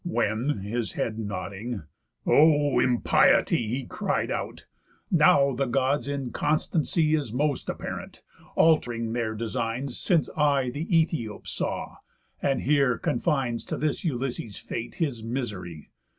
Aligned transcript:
When, 0.03 0.61
his 0.61 0.93
head 0.93 1.19
nodding; 1.19 1.83
"O 2.25 2.79
impiety," 2.79 3.67
He 3.67 3.85
cried 3.85 4.31
out, 4.31 4.65
"now 5.11 5.53
the 5.53 5.67
Gods' 5.67 6.07
inconstancy 6.07 7.13
Is 7.13 7.31
most 7.31 7.69
apparent, 7.69 8.23
alt'ring 8.57 9.13
their 9.13 9.35
designs 9.35 9.99
Since 9.99 10.27
I 10.35 10.71
the 10.71 10.87
Æthiops 10.87 11.49
saw, 11.49 11.97
and 12.41 12.61
here 12.61 12.97
confines 12.97 13.63
To 13.65 13.77
this 13.77 14.03
Ulysses' 14.03 14.57
fate 14.57 14.95
his 14.95 15.23
misery. 15.23 15.91